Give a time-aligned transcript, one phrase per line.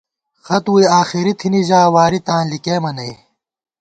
[0.45, 3.11] خط ووئی آخېری تھنی ژا، واری تاں لِکېمہ نئ